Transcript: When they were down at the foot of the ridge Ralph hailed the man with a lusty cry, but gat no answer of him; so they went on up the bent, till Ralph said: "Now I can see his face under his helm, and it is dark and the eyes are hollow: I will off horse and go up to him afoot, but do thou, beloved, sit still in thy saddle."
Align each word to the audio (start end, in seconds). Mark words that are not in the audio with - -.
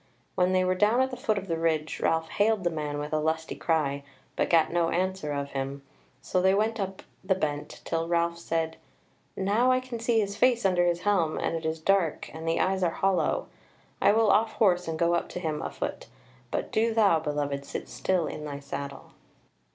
When 0.33 0.51
they 0.51 0.63
were 0.63 0.73
down 0.73 0.99
at 1.01 1.11
the 1.11 1.15
foot 1.15 1.37
of 1.37 1.47
the 1.47 1.59
ridge 1.59 1.99
Ralph 1.99 2.29
hailed 2.29 2.63
the 2.63 2.71
man 2.71 2.97
with 2.97 3.13
a 3.13 3.19
lusty 3.19 3.53
cry, 3.53 4.01
but 4.35 4.49
gat 4.49 4.73
no 4.73 4.89
answer 4.89 5.31
of 5.31 5.51
him; 5.51 5.83
so 6.23 6.41
they 6.41 6.55
went 6.55 6.79
on 6.79 6.87
up 6.87 7.01
the 7.23 7.35
bent, 7.35 7.81
till 7.85 8.07
Ralph 8.07 8.39
said: 8.39 8.77
"Now 9.37 9.71
I 9.71 9.79
can 9.79 9.99
see 9.99 10.19
his 10.19 10.35
face 10.35 10.65
under 10.65 10.87
his 10.87 11.01
helm, 11.01 11.37
and 11.37 11.55
it 11.55 11.67
is 11.67 11.79
dark 11.79 12.31
and 12.33 12.47
the 12.47 12.59
eyes 12.59 12.81
are 12.81 12.89
hollow: 12.89 13.45
I 14.01 14.11
will 14.11 14.31
off 14.31 14.53
horse 14.53 14.87
and 14.87 14.97
go 14.97 15.13
up 15.13 15.29
to 15.29 15.39
him 15.39 15.61
afoot, 15.61 16.07
but 16.49 16.71
do 16.71 16.95
thou, 16.95 17.19
beloved, 17.19 17.63
sit 17.63 17.87
still 17.87 18.25
in 18.25 18.43
thy 18.43 18.59
saddle." 18.59 19.11